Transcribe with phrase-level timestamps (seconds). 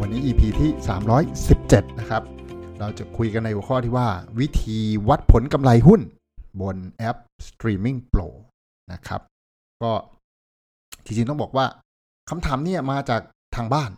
[0.00, 0.70] วันนี้ EP ที่
[1.34, 2.22] 317 นะครับ
[2.80, 4.08] เราจะคุยกันในหัวข้อที่ว่า
[4.40, 6.00] วิธีวัดผลกำไรหุ้น
[6.60, 8.28] บนแอป Streaming Pro
[8.92, 9.20] นะครับ
[9.82, 9.92] ก็
[11.04, 11.66] จริงๆต้องบอกว่า
[12.30, 13.22] คำถามนี่ยมาจาก
[13.56, 13.90] ทางบ้าน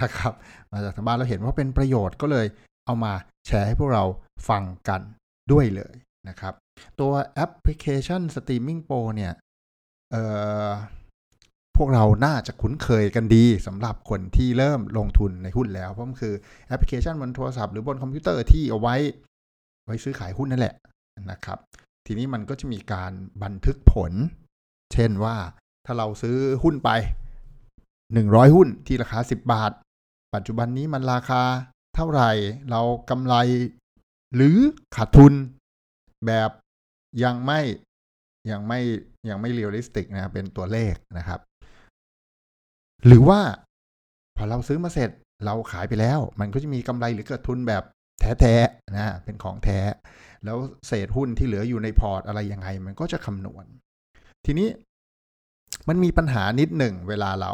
[0.00, 0.32] นะครับ
[0.72, 2.46] มาจากทางบ้านเราเห็นว่าเป็นประโยชน์ก็เลย
[2.86, 3.12] เอามา
[3.46, 4.04] แชร์ให้พวกเรา
[4.48, 5.00] ฟังกัน
[5.52, 5.94] ด้วยเลย
[6.28, 6.54] นะครับ
[7.00, 9.32] ตัวแอปพลิเคชัน Streaming Pro เนี่ย
[10.10, 10.22] เอ่
[10.66, 10.68] อ
[11.82, 16.34] วกเราน่าจะคุ้นเคยกันดีสำหรับคนที่เริ่มลงทุนในหุ้นแล้วเพราะมันคือ
[16.68, 18.96] แอปพลิเคชันบนโทรศัพท์หรือบนคอมพิวเตอร์ที่เอาไว้
[19.84, 20.74] ไว้ซื้อขายหุ้นนั่นแหละ
[21.30, 21.58] นะครับ
[22.06, 24.12] ทีนี้มันก็จะมีการบันทึกผล
[24.92, 25.36] เช่นว่า
[25.86, 26.90] ถ้าเราซื้อหุ้นไป
[27.72, 29.72] 100 หุ้นที่ราคา 10 บาท
[30.34, 31.42] ปัจจุบันนี้มันราคา
[31.94, 32.30] เท่าไหร่
[32.70, 33.34] เรากำไร
[34.34, 34.56] หรือ
[34.96, 35.32] ขาดทุน
[36.26, 36.50] แบบ
[37.24, 37.60] ยังไม่
[38.50, 38.80] ยังไม่
[39.28, 41.40] ยังไม่ realistic นะเป็นตัวเลขนะครับ
[43.06, 43.40] หรือว่า
[44.36, 45.10] พอเราซื้อมาเสร็จ
[45.44, 47.82] เราขายไปแล้ว มันก็จะมีกำไรหรือขาดทุนแบบ
[48.40, 49.80] แท้ๆนะเป็นของแท้
[50.44, 50.56] แล้ว
[50.86, 53.64] เศษหุ้นที่เหลืออยู่ในพอร์ตอะไรยังไง มันก็จะคำนวณ
[54.46, 54.68] ทีนี้
[55.88, 57.52] มันมีปัญหานิดหนึ่งเวลาเรา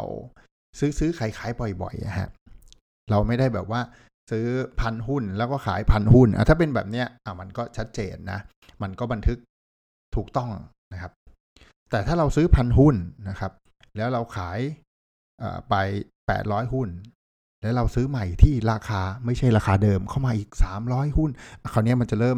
[0.79, 2.29] ซื้อซื้อขายขายบ่อยๆอะฮะ
[3.09, 3.81] เราไม่ได้แบบว่า
[4.31, 4.45] ซื้อ
[4.81, 8.39] พันหุ้นแล้วก็ขายพันหุ้นอะถ้าเป็นแบบเนี้ยอะมันก็ชัดเจนนะ
[8.81, 9.37] มันก็บันทึก
[10.15, 10.49] ถูกต้อง
[10.93, 11.11] นะครับ
[11.91, 12.95] แต่ถ้าเราซื้อพันหุ้น
[13.29, 13.51] นะครับ
[13.97, 14.59] แล้วเราขาย
[15.69, 15.75] ไป
[16.27, 16.89] แปดร้อยหุ้น
[17.61, 21.29] แล้วเราซื้อใหม่ที่ราคาไม่ใช่ราคาเดิมเข้ามาอีกสามร้อยหุ้น
[21.73, 22.37] คราวนี้มันจะเริ่ม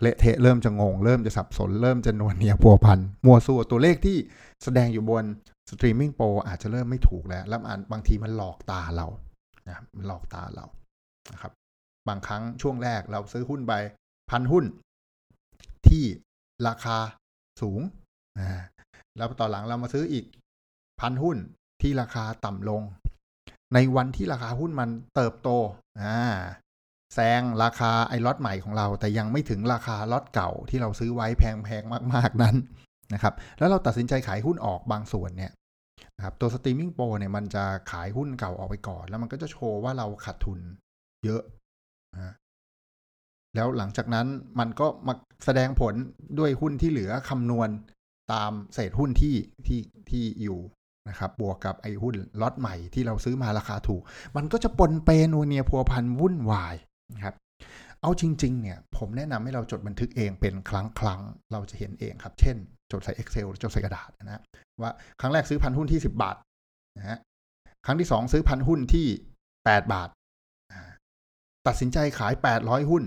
[0.00, 4.16] เละเทะเริ่มจะงง เริ่มจะสับสน เริ่มจะนัวเนียพัวพันมัวซัวตัวเลขที่
[4.64, 5.24] แสดงอยู่บน
[5.70, 7.60] Streaming Pro อาจจะเริ่มไม่ถูกแล้ว แล้ว
[7.92, 9.06] บางทีมันหลอกตาเรา
[9.68, 10.66] นะมันหลอกตาเรา
[11.32, 11.52] นะครับ
[12.08, 13.72] บางครั้งช่วงแรกเราซื้อหุ้นไป
[14.30, 14.64] พันหุ้น
[15.88, 16.04] ที่
[16.66, 16.96] ราคา
[17.62, 17.80] สูง
[18.38, 18.48] นะ
[19.16, 20.24] แล้วตอนหลังเรามาซื้ออีก
[21.00, 21.36] พันหุ้น
[21.82, 22.82] ที่ราคาต่ำลง
[23.74, 25.48] ในวันที่ราคาหุ้นมันเติบโต
[26.02, 26.18] อ่า
[27.14, 32.56] แซงราคาไอ้ล็อตใหม่ของเรา แต่ยังไม่ถึงราคาล็อตเก่าที่เราซื้อไว้แพงๆมาก ๆนั้น
[33.14, 35.52] นะครับแล้วเราตัดสินใจขายหุ้นออกบางส่วนเนี่ย
[36.16, 40.58] นะครับตัว Streaming Pro เนี่ยมันจะขายหุ้นเก่าออกไปก่อน แล้วมันก็จะโชว์ว่าเราขาดทุน
[41.24, 41.42] เยอะ
[42.14, 42.34] นะ
[43.54, 44.26] แล้วหลังจากนั้น
[44.58, 45.14] มันก็มา
[45.44, 45.94] แสดงผล
[46.38, 47.68] ด้วยหุ้นที่เหลือคำนวณ
[48.32, 49.36] ตามเศษหุ้นที่
[49.66, 49.80] ที่
[50.10, 50.58] ที่อยู่
[51.08, 54.02] นะครับบวกกับไอ้หุ้นล็อตใหม่ที่เราซื้อมาราคาถูก
[54.36, 56.74] มันก็จะปนเปนัวเนียพัวพันวุ่นวาย
[57.14, 57.34] นะครับ
[58.00, 61.20] เอาจริงๆเนี่ยผมแนะนำให้เราจดบันทึกเองเป็นครั้งครั้ง
[61.52, 62.56] เราจะเห็นเองครับ เช่น
[62.92, 64.42] จดใส่ Excel หรือจดใส่กระดาษนะ
[64.82, 66.36] ว่าครั้งแรกซื้อพันหุ้นที่ 10 บาท
[66.98, 67.18] นะฮะ
[67.86, 69.06] ครั้งที่ 2 ซื้อพันหุ้นที่
[69.48, 70.08] 8 บาท
[71.66, 72.32] ตัดสินใจขาย
[72.62, 73.04] 800 หุ้น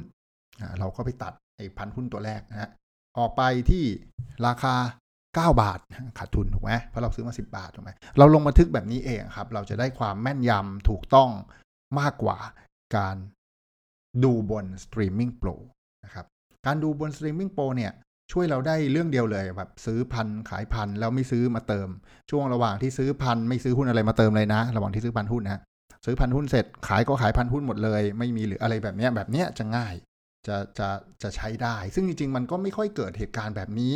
[0.79, 2.69] เราก็ไปตัดไอ้พันหุ้นตัวแรกนะฮะ
[3.17, 3.83] ออกไปที่
[4.47, 4.75] ราคา
[5.39, 5.79] 9 บาท
[6.17, 11.29] ขาดทุนถูกไหมเพราะเราซื้อมา 10 บาทถูกไหมเราลงบันทึกแบบนี้เองครับ เราจะได้ความแม่นยำถูกต้อง
[11.99, 12.37] มากกว่า
[12.97, 13.15] การ
[14.23, 15.55] ดูบน Streaming Pro
[16.05, 16.25] นะครับ
[16.65, 17.91] การดูบน Streaming Pro เนี่ย
[18.31, 21.89] ช่วยเราได้เรื่องเดียวเลยแบบซื้อพันขายพันแล้วไม่ซื้อมาเติม
[22.29, 25.61] ช่วงระหว่างที่ซื้อพันไม่ซื้อหุ้นอะไรมาเติมเลยนะ ระหว่างที่ซื้อพันหุ้นนะ
[26.05, 29.93] ซื้อพันหุ้นเสร็จขายก็ขายพันหุ้นหมดเลย ไม่มีหรืออะไรแบบเนี้ยแบบเนี้ยจะง่าย
[30.47, 30.89] จะจะ
[31.23, 33.93] จะใช้ได้ ซึ่งจริงๆ มันก็ไม่ค่อยเกิดเหตุการณ์แบบนี้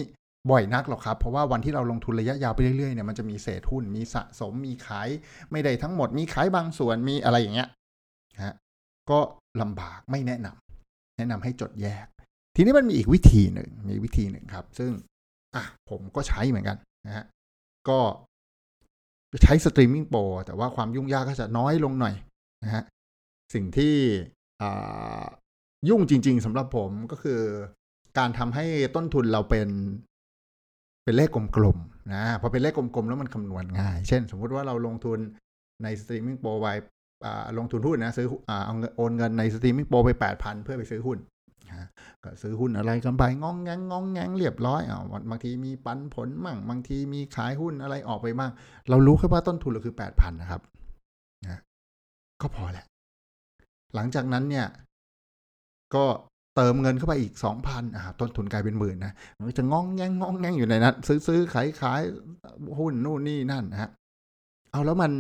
[0.50, 5.10] บ่อยนักหรอกครับ เพราะว่าวันที่เราลงทุนระยะยาวไปเรื่อยๆเนี่ยมันจะมีเศษหุ้นมีสะสมมีขาย
[5.52, 7.70] ไม่ได้ทั้งหมดมีขายบางส่วนมีอะไรอย่างเงี้ย
[8.44, 8.56] ฮะ
[9.12, 9.20] ก็
[9.62, 12.06] ลำบากไม่แนะนำแนะนำให้จดแยก
[12.56, 14.92] ทีนี้มันมีอีกวิธีหนึ่งมีวิธีหนึ่งครับ ซึ่ง
[15.56, 17.26] อะผมก็ใช้เหมือนกันนะฮะ
[17.90, 18.00] ก็
[19.44, 22.16] ใช้ Streaming Pro แต่ว่าความยุ่งยากก็จะน้อยลงหน่อย
[22.64, 22.84] นะฮะ
[23.54, 23.96] สิ่งที่
[25.90, 27.42] ยุ่งจริง ๆสำหรับผมก็คือ
[28.18, 28.66] การทำให้
[28.96, 29.68] ต้นทุนเราเป็น
[31.04, 35.20] เป็นเลขกลมๆนะพอเป็นเลขกลมๆ แล้วมันคำนวณง่าย เช่น สมมุติว่าเราลงทุน
[35.84, 36.68] ใน Streaming Pro ไว
[37.58, 41.18] ลงทุนหุ้นนะซื้อเอาโอนเงินใน Streaming Pro ไปแปดพันเพื่อไปซื้อหุ้น
[42.24, 45.00] ก็ซื้อหุ้นอะไรกันไปง้องแง้งง้องแง้งเรียบร้อยอ่า
[45.30, 48.52] บางทีมีปันผลมั่ง บางทีมีขายหุ้นอะไรออกไปมั่ง
[48.90, 50.62] เรารู้แค่ว่าต้นทุนเราคือแปดพันนะครับ
[51.48, 51.60] นะ
[52.42, 52.86] ก็พอแหละ
[53.96, 54.68] หลังจากนั้นเนี่ย
[55.96, 56.06] ก็
[56.56, 59.14] เติมเงินเข้าไปอีกสองพันอ่าต้นทุนกลายเป็นหมื่นนะ
[59.48, 62.02] มันจะงองแงงงองแงงอยู่ในนั้นซื้อซื้อขายขาย
[62.80, 63.90] หุ้นนู่นนี่นั่นนะฮะ
[64.72, 65.12] เอาแล้วมัน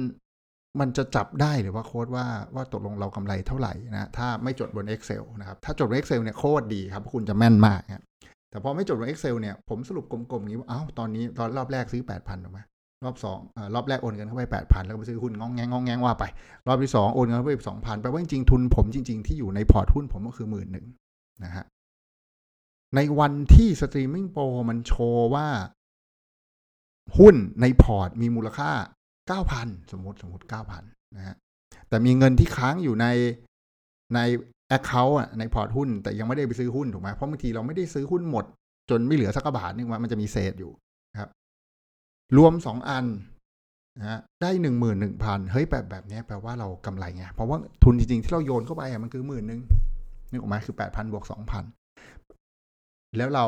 [0.79, 2.25] มันจะจับได้หรือว่าโค้ดว่า
[2.55, 8.03] ว่าตกลงเรากำไรเท่าไหร่นะถ้าไม่จดบน Excel นะครับ ถ้าจดบน Excel เนี่ยโคตรดีครับ คุณจะแม่นมากนะ
[8.51, 12.59] แต่พอไม่จดบน Excel เนี่ยผมสรุปกลมๆนี้ว่าอ้าวตอนนี้ตอนรอบแรกซื้อ 8,000ถูกไหม
[13.05, 13.39] รอบสอง
[13.75, 16.23] รอบแรกโอนเงินเข้าไป 8,000 แล้วไปซื้อหุ้นงองแงงงองแงงว่าไป
[16.67, 20.85] รอบที่ 2 โอนเงินเข้าไป2,000แปลว่าจริงๆทุนผมจริง ๆ ที่อยู่ในพอร์ตหุ้นผมก็คือหมื่นหนึ่ง
[21.43, 21.65] นะฮะ
[22.95, 25.47] ในวันที่ Streaming Pro มันโชว์ว่า
[27.17, 28.71] หุ้นในพอร์ตมีมูลค่า
[29.31, 30.45] 9,000 สมมติสมมติ
[30.79, 30.81] 9,000
[31.17, 31.35] นะฮะ
[31.89, 33.07] แต่มีเงินที่ค้างอยู่ใน
[34.15, 34.19] ใน
[34.67, 38.45] account อะในพอร์ตหุ้น แต่ยังไม่ได้ไปซื้อหุ้นถูกไหมเพราะบางทีเราไม่ได้ซื้อหุ้นหมด
[38.89, 40.71] จนไม่เหลือสักบาทนึงว่ามันจะมีเศษอยู่
[41.19, 41.29] ครับ
[42.37, 43.05] รวมสองอัน
[43.97, 49.61] นะฮะได้หนึ่งหมื่นหนึ่งพันเฮ้ยแบบแบบนี้แปลว่าเรากำไรไงเพราะว่าทุนจริงๆที่เราโยนเข้าไปอะมันคือหมื่นหนึ่ง
[50.31, 51.63] นึกออกไหมคือแปดพันบวกสองพัน
[53.17, 53.45] แล้วเรา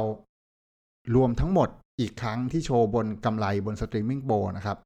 [1.15, 1.69] รวมทั้งหมด
[1.99, 4.77] อีกครั้งที่โชว์บนกำไรบน Streaming Pro นะครับ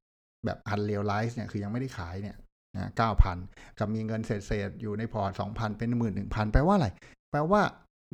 [0.44, 2.36] แบบ unrealized เนี่ยคือยังไม่ได้ขายเนี่ย
[2.76, 3.36] นะเก้าพัน
[3.78, 6.88] กับมีเงินเศษๆอยู่ในพอร์ตสองพันเป็นหมื่นหนึ่งพันแปลว่าอะไร
[7.30, 7.62] แปลว่า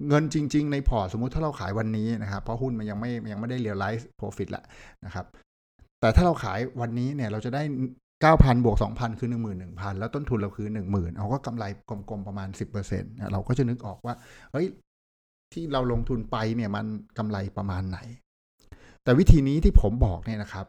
[0.08, 4.64] เงินจริง ๆ ในพอร์ตสมมุติถ้าเราขายวันนี้นะครับ เพราะหุ้นมันยังไม่ยังไม่ได้ realized profit ละ
[5.04, 5.26] นะครับ
[6.00, 7.62] แต่ถ้าเราขายวันนี้เนี่ยเราจะได้
[8.20, 14.14] เก้าพันบวกสองพันคือหนึ่งหมื่นหนึ่งพันแล้วต้นทุนเราคือหนึ่งหมื่นเอาก็กำไรกลมๆ ประมาณสิบเปอร์เซ็นต์เราก็จะนึกออกว่า
[14.52, 14.66] เฮ้ย
[15.52, 16.86] ที่เราลงทุนไปเนี่ยมัน
[17.18, 17.98] กำไรประมาณไหน
[19.02, 20.66] แต่วิธีนี้ที่ผมบอกเนี่ยนะครับ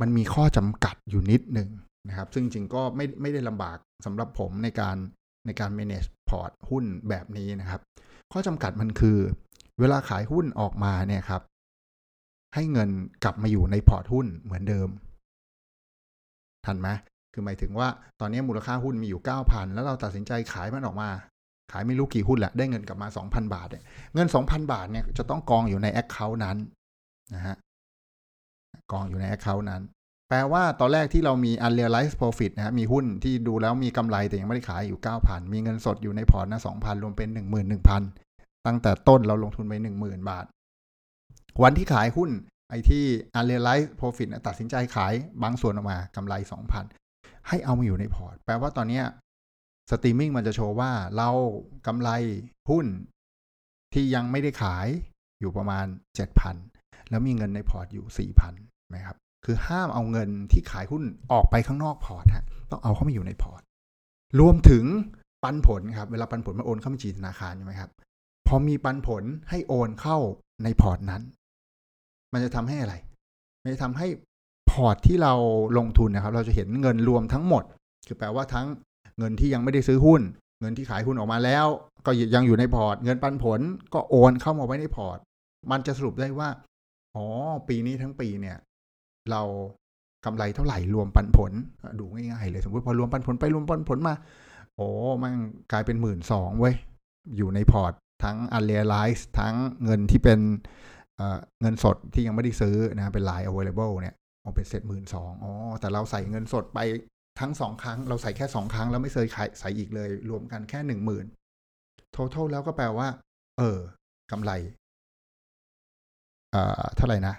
[0.00, 1.68] มันมีข้อจำกัดอยู่นิดหนึ่ง
[2.08, 4.96] นะครับ ซึ่งจริงก็ไม่ไม่ได้ลำบากสำหรับผมในการ
[5.46, 7.80] ในการ manage พอร์ตหุ้นแบบนี้นะครับ
[8.32, 9.18] ข้อจำกัดมันคือ
[9.80, 11.42] เวลาขายหุ้นออกมาเนี่ยครับ
[12.54, 12.90] ให้เงิน
[13.24, 14.88] กลับมาอยู่ในพอร์ตหุ้นเหมือนเดิม
[16.66, 16.88] ทันไหม
[17.32, 17.88] คือหมายถึงว่า
[18.20, 21.10] ตอนนี้มูลค่าหุ้นมีอยู่ 9,000 แล้วเราตัดสินใจขายมันออกมา
[21.72, 23.84] ขายไม่รู้กี่หุ้นแหละ ได้เงินกลับมา 2,000 บาทเนี่ย
[24.14, 26.56] เงิน 2,000 บาทเนี่ยจะต้องกองอยู่ใน Account นั้น
[27.34, 27.56] นะฮะ
[28.92, 29.82] กองอยู่ใน Account นั้น
[30.28, 37.28] แปลว่าตอนแรกที่เรามี unrealized profit นะฮะมีหุ้นที่ดูแล้วมีกำไรแต่ยังไม่ได้ขายอยู่ 9,000 มีเงินสดอยู่ในพอร์ตนะ2,000 รวมเป็น
[37.98, 40.44] 11,000 ตั้งแต่ต้นเราลงทุนไป 10,000 บาท
[41.62, 42.30] วันที่ขายหุ้น
[42.70, 43.04] ไอ้ที่
[43.38, 46.34] unrealized profit ตัดสินใจขายบางส่วนออกมากำไร
[46.90, 49.02] 2,000 ให้เอามาอยู่ในพอร์ต แปลว่าตอนนี้
[49.90, 51.30] สตรีมมิ่งมันจะโชว์ว่าเรา
[51.86, 52.10] กำไร
[52.70, 52.86] หุ้น
[53.94, 54.86] ที่ยังไม่ได้ขาย
[55.40, 55.86] อยู่ประมาณ
[56.48, 61.02] 7,000 แล้วมีเงินในพอร์ตอยู่ 4,000ไหมครับ คือห้ามเอาเงินที่ขายหุ้น
[61.32, 63.62] ออกไปข้างนอกพอร์ตฮะต้องเอาเข้ามาอยู่ในพอร์ต
[64.40, 64.84] รวมถึง
[65.44, 67.90] ปันผลครับ เวลาปันผลมาโอนเข้าบัญชีธนาคารใช่ไหมครับ
[68.46, 70.16] พอมีปันผลให้โอนเข้า
[70.64, 71.22] ในพอร์ตนั้น
[72.32, 72.94] มันจะทำให้อะไร
[73.62, 74.06] มันจะทำให้
[74.70, 75.34] พอร์ตที่เรา
[75.78, 77.64] ลงทุนนะครับ เราจะเห็นเงินรวมทั้งหมด
[78.06, 78.66] คือแปลว่าทั้ง
[79.18, 80.22] เงินที่ยังไม่ได้ซื้อหุ้น
[80.60, 81.66] เงินที่ขายหุ้นออกมาแล้ว
[82.06, 83.60] ก็ยังอยู่ในพอร์ต เงินปันผล
[83.94, 85.18] ก็โอนเข้ามาไว้ในพอร์ต
[85.70, 86.48] มันจะสรุปได้ว่า
[87.16, 87.26] อ๋อ
[87.68, 88.56] ปีนี้ทั้งปีเนี่ย
[89.30, 89.42] เรา
[90.24, 91.52] กำไรเท่าไหร่รวมปันผล
[92.00, 94.14] ดูง่ายๆเลยสมมติพอรวมปันผลไปรวมปันผลมา
[94.76, 94.86] โอ้
[95.22, 95.32] มัน
[95.72, 96.74] กลายเป็นหมื่นสองเว้ย
[97.36, 97.92] อยู่ในพอร์ต
[98.24, 99.54] ทั้ง unrealized ทั้ง
[99.84, 100.40] เงินที่เป็น
[101.60, 106.80] เงินสดที่ยังไม่ได้ซื้อนะเป็น line available เนี่ยเอาเป็นเสร็จหมื่นสองอ๋อแต่เราใส่เงินสดไป
[107.40, 109.26] ทั้งสองครั้ง เราใส่แค่สองครั้ง แล้วไม่เคย
[109.60, 111.26] ใส่อีกเลย รวมกันแค่หนึ่งหมื่น
[112.16, 113.08] total แล้วก็แปลว่า
[113.58, 113.78] เออ
[114.30, 114.52] กำไร
[116.54, 117.34] อ่อเท่าไหร่นะ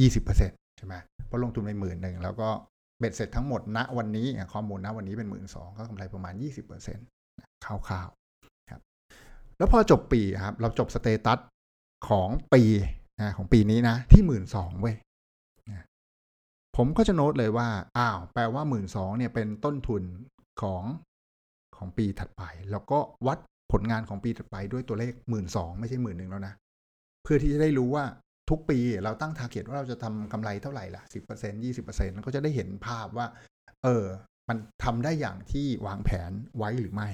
[0.00, 0.94] ยี่สิบเปอร์เซ็นใช่ไหม
[1.26, 2.48] เพราะลงทุนไปหมื่นหนึ่งแล้วก็
[2.98, 7.06] เบ็ดเสร็จทั้งหมดณวันนี้ข้อมูลณวันนี้เป็นหมื่นสองก็กำไรประมาณยี่สิบเปอร์เซ็นต์
[7.64, 8.82] คร่าวๆครับ
[9.58, 11.38] แล้วพอจบปีครับ เราจบสเตตัส
[12.08, 12.62] ของปี
[13.20, 14.96] นะของปีนี้นะ ที่หมื่นสองเว้ย
[16.76, 20.02] ผมก็จะโน้ตเลยว่า อ้าว แปลว่าหมื่นสองเนี่ยเป็นต้นทุน
[20.62, 20.82] ของ
[21.76, 23.38] ของปีถัดไป แล้วก็วัด
[23.72, 26.54] ผลงานของปีถัดไปด้วยตัวเลขหมื่นสองไม่ใช่หมื่นหนึ่งแล้วนะ
[27.22, 28.04] เพื่อที่จะได้รู้ว่า
[28.50, 33.26] ทุกปีเราตั้ง target ว่าเราจะทำกำไรเท่าไหร่ล่ะสิบเปอร์เซ็นยี่สิบเปอร์เซ็นต์ก็จะได้เห็นภาพว่า
[33.84, 34.04] เออ
[34.48, 37.08] มันทำได้อย่างที่วางแผนไว้หรือไม่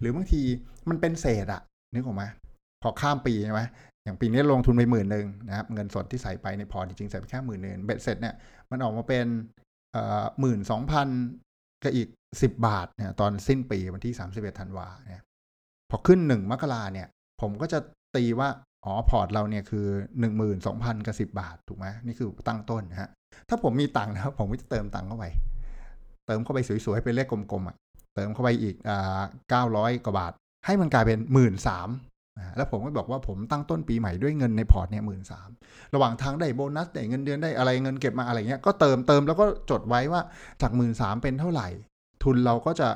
[0.00, 0.42] หรือบางที
[0.88, 1.62] มันเป็นเศษอะ
[1.94, 2.24] นึกออกไหม
[2.82, 3.62] พอข้ามปีใช่ไหม
[4.04, 8.34] อย่างปีนี้ลงทุนไปหมื่นหนึ่งนะครับ เงินสดที่ใส่ไปในพอร์ตจริงๆใส่ไปแค่หมื่นหนึ่งเบ็ดเสร็จเนี่ย
[8.70, 9.26] มันออกมาเป็น
[10.40, 11.08] หมื่นสองพัน
[11.82, 12.08] กับอีก
[12.42, 15.22] สิบบาทเนี่ยตอนสิ้นปีวันที่สามสิบเอ็ดธันวาเนี่ย
[15.90, 17.08] พอขึ้นหนึ่งมกราเนี่ย
[17.40, 17.78] ผมก็จะ
[18.16, 18.48] ตีว่า
[18.84, 19.86] อ๋อพอร์ตเราเนี่ยคือ
[20.20, 23.10] หนึ่งหมื่นสองพันกับสิบบาทถูกไหมนี่คือตั้งต้นนะฮะ
[23.48, 25.24] ถ้าผมมีตังค์นะครับผมก็จะเติมตังค์เข้าไป
[26.26, 27.76] เติมเข้าไปสวยๆเป็นเลขกลมๆอะ
[28.14, 29.20] เติมเข้าไปอีกอ่า
[29.50, 30.32] เก้าร้อยกว่าบาท
[30.66, 31.88] ให้มันกลายเป็นหมื่นสาม
[32.56, 35.48] แล้วผมก็บอกว่าผมตั้งต้นปีใหม่ด้วยเงินในพอร์ตเนี่ยหมื่นสาม
[35.94, 40.20] ระหว่างทางได้โบนัสได้เงินเดือนได้อะไรเงินเก็บมาอะไรเงี้ยก็เติมเติมแล้วก็จดไว้ว่า
[40.62, 41.68] จากหมื่นสามเป็นเท่าไหร่
[42.24, 42.88] ทุนเราก็จะ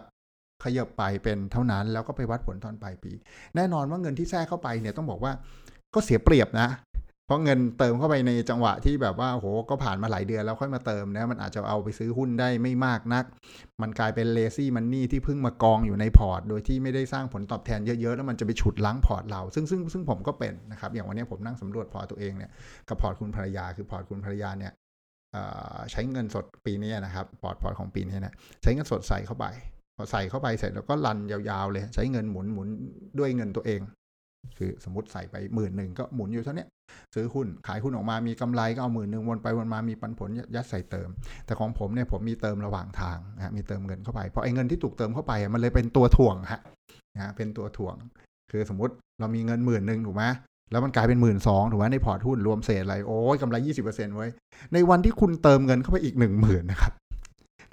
[0.65, 3.13] ขยับไปเป็นเท่านั้น แล้วก็ไปวัดผลตอนปลายปี
[3.57, 5.33] แน่นอนว่าเงินที่แทรกเข้าไปเนี่ยต้องบอกว่า
[5.95, 6.69] ก็เสียเปรียบนะ
[7.33, 13.25] เพราะเพราะเงินเติมเข้าไปในจังหวะที่แบบว่าโหก็ผ่านมาหลายเดือนแล้วค่อยมาเติมนะมันอาจจะเอาไปซื้อหุ้นได้ไม่มากนัก
[13.83, 22.51] มันกลายเป็น lazy money ที่เพิ่งมากองอยู่ในพอร์ต โดยที่ไม่ได้สร้างผลตอบแทนเยอะๆ แล้วมันจะไปฉุดรั้งพอร์ตเรา ซึ่งซึ่งซึ่งผมก็เป็นนะครับอย่างวันนี้ผมนั่งสำรวจพอร์ตตัวเองเนี่ย
[22.89, 24.73] กับพอร์ตคุณภรรยาคือพอร์ตคุณภรรยาเนี่ย
[25.93, 29.47] ใช้เงินสดปีนี้นะครับพอร์ตพอร์ตของปีนี้นะใช้เงินสดใส่เข้าไป
[29.97, 32.69] พอใส่เข้าไปเสร็จแล้วก็ run ยาวๆเลย ใช้เงินหมุนหมุน
[33.19, 33.81] ด้วยเงินตัวเอง
[34.59, 36.67] คือสมมติใส่ไปหมื่นหนึ่งก็หมุนอยู่เท่านี้
[37.15, 41.09] ซื้อหุ้นขายหุ้นออกมามีกำไรก็เอาหมื่นหนึ่งวนไปวนมามีปันผลยัดใส่เติม
[41.47, 46.61] แต่ของผมเนี่ยผมมีเติมระหว่างทางนะมีเติมเงินเข้าไปเพราะไอ้เงินที่ถูกเติมเข้าไปมันเลยเป็นตัวถ่วงฮะ
[47.17, 47.95] นะเป็นตัวถ่วง
[48.51, 50.25] คือสมมติเรามีเงินหมื่นหนึ่งถูกไหม
[50.71, 54.27] แล้วมันกลายเป็นหมื่นสองถูกไหมในพอร์ตหุ้นรวมเศษอะไรโอ้ยกำไรยี่สิบเปอร์เซ็นต์ไว้
[54.73, 56.93] ในวันที่คุณเติมเงินเข้าไปอีกหนึ่งหมื่นนะครับ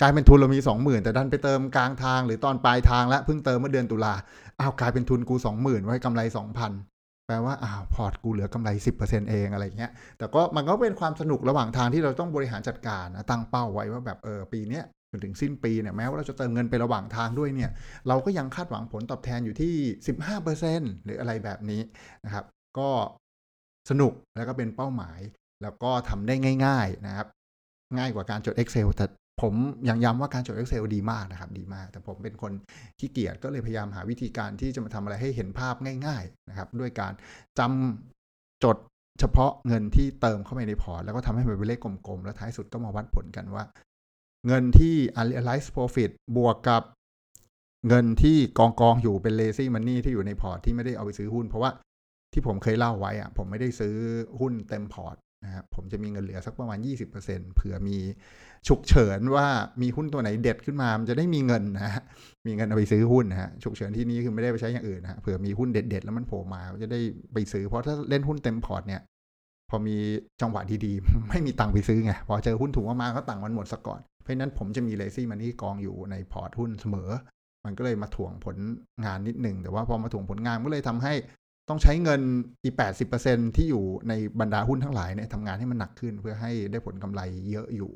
[0.02, 4.14] กลายเป็นทุนเรามีสองหมื่นแต่ดันไปเติมกลางทางหรือตอนปลายทางแล้วเพิ่งเติมเมื่อเดือนตุลา
[4.60, 6.72] อ้าวกลายเป็นทุนกูสองหมื่นไว้กำไรสองพัน
[7.28, 17.72] แปลว่าอ้าวพอร์ตกูเหลือกำไรสิบเปอร์เซ็นเองอะไรเงี้ยแต่ก็มันก็เป็นความสนุกระหว่างทางที่เราต้องบริหารจัดการนะตั้งเป้าไว้ว่าแบบเออปีเนี้ยจนถึงสิ้นปีเนี่ยแม้ว่าเราจะเติมเงินไประหว่างทางด้วยเนี่ย
[18.08, 19.74] เราก็ยังคาดหวังผลตอบแทนอยู่ที่
[20.40, 21.82] 15%หรืออะไรแบบนี้
[22.26, 22.46] นะครับ
[22.80, 22.90] ก็
[23.90, 25.20] สนุกแล้วก็เป็นเป้าหมาย
[25.64, 27.28] แล้วก็ทำได้ง่าย ๆนะครับ
[27.98, 29.06] ง่ายกว่าการจด Excel แต่
[29.42, 29.54] ผม
[29.90, 32.52] ยังย้ำว่าการจด Excel ดีมากนะครับดีมาก แต่ผมเป็นคน
[33.00, 37.14] ขี้เกียจก็เลยพยายามหาวิธีการที่จะมาทำอะไรให้เห็นภาพง่าย ๆนะครับ ด้วยการ
[37.60, 38.78] จำจด
[39.20, 43.64] เฉพาะเงินที่เติมเข้าไปในพอร์ต แล้วก็ทำให้มันเป็นเลขกลมๆ แล้วท้ายสุดก็มาวัดผลกันว่า
[44.48, 46.84] เงินที่ unrealized profit บวกกับ
[47.88, 51.72] เงินที่กองกองอยู่เป็น lazy money ที่อยู่ในพอร์ตที่ไม่ได้เอาไปซื้อหุ้น เพราะว่า
[52.34, 53.96] ที่ผมเคยเล่าไว้อะผมไม่ได้ซื้อ
[54.40, 56.80] หุ้นเต็มพอร์ต นะครับผมจะมีเงินเหลือสักประมาณ
[57.18, 57.98] 20%เผื่อมี
[58.68, 59.48] ฉุกเฉินว่า
[59.82, 62.04] มีหุ้นตัวไหนเด็ดขึ้นมามันจะได้มีเงินนะฮะ
[62.46, 67.00] มีเงินเอาไปซื้อหุ้นนะฮะฉุกเฉินที่นี้คือไม่ได้ไปใช้อย่างอื่นนะเผื่อมีหุ้นเด็ดๆ แล้วมันโผล่มาจะได้
[67.34, 69.02] ไปซื้อ เพราะถ้าเล่นหุ้นเต็มพอร์ตเนี่ย
[69.70, 69.98] พอมี
[70.42, 77.10] จังหวะดีๆ ไม่มีตังค์ไปซื้อไงพอเจอหุ้นถูกมากๆก็ตังค์มันหมดซะก่อนเพราะนั้นผมจะมีเลซี่มันนี่กองอยู่ในพอร์ตหุ้นเสมอ
[77.66, 78.58] มันก็เลยมาถ่วงผล
[79.06, 81.14] งานนิดหนึ่งแต่ว่าพอมาถ่วงผลงานก็เลยทำให้
[81.70, 82.22] ต้องใช้เงิน
[82.64, 87.22] อีแปดสิบเปอร์เซ็นที่อยู่ในบรรดาหุ้นทั้งหลายเนี่ยทำงานให้มันหนักขึ้นเพื่อให้ได้ผลกำไร
[87.52, 87.92] เยอะอยู่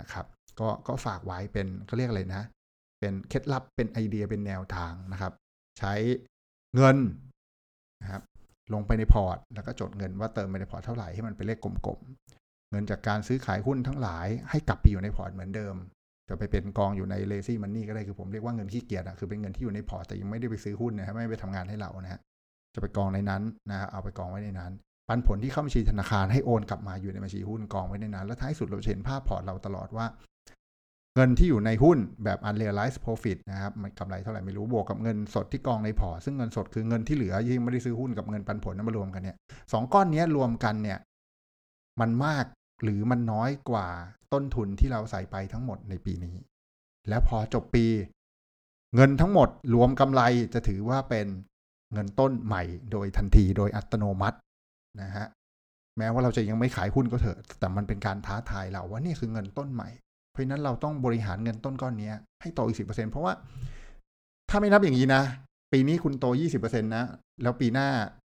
[0.00, 0.26] นะครับ
[0.60, 2.42] ก็ก็ฝากไว้เป็นเขาเรียกอะไรนะ
[3.00, 5.32] เป็นเคล็ดลับเป็นไอเดียเป็นแนวทางนะครับ
[5.78, 5.94] ใช้
[6.74, 6.96] เงิน
[8.02, 8.22] นะครับ
[8.74, 15.74] ลงไปในพอร์ต แล้วก็จดเงินว่าเติมไปในพอร์ตเท่าไหร่ให้มันเป็นเลขกลมๆ เงินจากการซื้อขายหุ้นทั้งหลาย ให้กลับไปอยู่ในพอร์ตเหมือนเดิม
[16.28, 22.20] จะไปเป็นกองอยู่ใน lazy money ก็ได้คือผมเรียกว่าเงินขี้เกียจอะคือเป็นเงินที่อยู่ในพอร์ตแต่ยังไม่ได้ไปซื้อหุ้นนะครับไม่ไปทำงานให้เรานะฮะ
[22.74, 24.72] จะไปกองในนั้นนะเอาไปกองไว้ในนั้น
[25.08, 30.06] ปันผลที่เข้าบัญชีธนาคารให้โอนกลับมาอยู่ในบัญชีหุ้นกองไว้ในนั้น แล้วท้ายสุดเราเห็นภาพพอร์ตเราตลอดว่า
[31.16, 39.36] เงินที่อยู่ในหุ้นแบบ unrealized profit นะครับมันกำไรเท่าไหร่ไม่รู้บวกกับเงินสดที่กองในพอร์ตซึ่งเงินสดคือเงินที่เหลือยิ่งไม่ได้ซื้อหุ้นกับเงินปันผลนั้นมารวมกันเนี่ย
[39.72, 40.98] สองก้อนนี้รวมกันเนี่ย
[42.00, 42.44] มันมาก
[42.82, 43.86] หรือมันน้อยกว่า
[44.32, 46.36] ต้นทุนที่เราใส่ไปทั้งหมดในปีนี้
[47.08, 47.86] แล้วพอจบปี
[48.94, 50.22] เงินทั้งหมดรวมกำไร
[50.54, 51.26] จะถือว่าเป็น
[51.94, 54.38] เงินต้นใหม่โดยทันทีโดยอัตโนมัติ
[55.02, 55.26] นะฮะ
[55.98, 59.88] แม้ว่าเราจะยังไม่ขายหุ้นก็เถอะ แต่มันเป็นการท้าทายเราว่านี่คือเงินต้นใหม่
[60.32, 62.10] เพราะนั้นเราต้องบริหารเงินต้นก้อนนี้
[62.42, 63.32] ให้โตอีกสิบเปอร์เซ็นเพราะว่า
[64.50, 65.22] ถ้าไม่นับอย่างนี้นะ
[65.72, 67.04] ปีนี้คุณโตยี่สิบเปอร์เซ็นตนะ
[67.42, 67.88] แล้วปีหน้า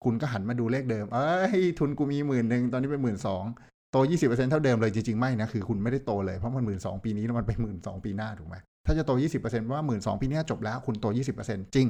[0.04, 3.44] คุณก็หันมาดูเลขเดิม เอ้ย ทุนกูมีหมื่นหนึ่งตอนนี้เป็นหมื่นสอง
[3.92, 11.86] โตยี่สิบเปอร์เซ็นเท่าเดิมเลยจริงๆ ไม่นะ คือคุณไม่ได้โตเลยเพราะมันหมื่นสองปีนี้แล้วมันไปหมื่นสองปีหน้าถูกไหมถ้าจะโตยี่สิบเปอร์เซ็นต์ว่าหมื่นสองปีนี้จบแล้วคุณโตยี่สิบเปอร์เซ็นจริง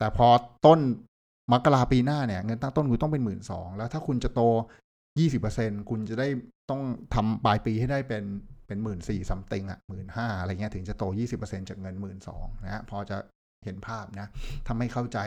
[0.00, 0.28] แต่พอ
[0.66, 0.80] ต้น
[1.52, 4.40] มกราปีหน้าเนี่ยเงินตั้งต้นคุณต้องเป็นหมื่นสองแล้วถ้าคุณจะโต
[5.18, 6.28] ยี่สิบเปอร์เซ็นคุณจะได้
[6.70, 6.82] ต้อง
[7.14, 8.24] ทำปลายปีให้ได้เป็น
[8.66, 13.16] เป็นหมื่นสี่ something อะหมื่นห้าอะไรเงี้ยถึงจะโตยี่สิบเปอร์เซ็นจากเงินหมื่นสองนะฮะพอจะ
[13.64, 14.26] เห็นภาพนะ
[14.66, 15.18] ถ้าไม่เข้าใจ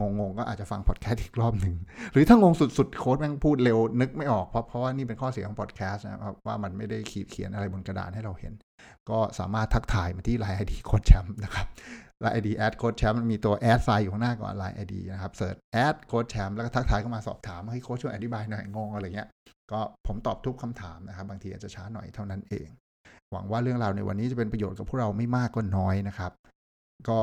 [0.00, 1.74] งงๆ ก็อาจจะฟังพอดแคสต์อีกรอบหนึ่ง
[2.12, 8.52] หรือถ้างงสุดๆ โค้ชแม่งพูดเร็วนึกไม่ออก เพราะเพราะว่านี่เป็นข้อเสียของพอดแคสต์นะครับว่ามันไม่ได้ขีดเขียนอะไรบนกระดานให้เราเห็น
[9.10, 11.66] ก็สามารถทักทายมาที่ LINE ID โค้ชแชมป์นะครับ
[12.20, 19.28] LINE ID แอดโค้ชแชมป์มีตัว at sign อยู่ข้างหน้าก่อน LINE ID นะครับ search แอดโค้ชแชมป์แล้วก็ทักทายเข้ามาสอบถามให้โค้ชช่วยอธิบายหน่อยงงอะไรเงี้ย
[19.72, 22.68] ก็ผมตอบทุกคำถามนะครับ บางทีอาจจะช้าหน่อยเท่านั้นเอง
[23.32, 26.32] หวังว่าเรื่องราวในวันนี้จะเป็นประโยชน์กับพวกเราไม่มากก็น้อยนะครับ
[27.08, 27.18] ก็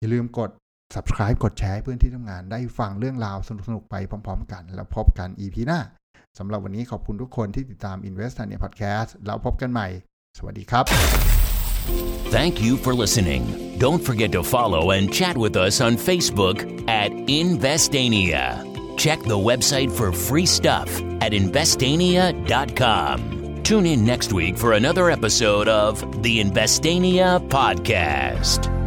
[0.00, 0.50] อย่าลืมกด
[0.94, 5.80] subscribe กดแชร์เพื่อนที่ทำงานได้ฟังเรื่องราวสนุกๆไปพร้อมๆ กัน แล้วพบกัน EP หน้า
[6.38, 9.88] สำหรับวันนี้ขอบคุณทุกคนที่ติดตาม Invest ใน Podcast แล้วพบกันใหม่
[10.38, 10.84] สวัสดีครับ
[12.36, 13.42] Thank you for listening.
[13.84, 16.56] Don't forget to follow and chat with us on Facebook
[17.02, 17.10] at
[17.42, 18.44] Investania.
[19.04, 20.88] Check the website for free stuff
[21.24, 23.16] at investania.com.
[23.68, 28.79] Tune in next week for another episode of the Investania Podcast.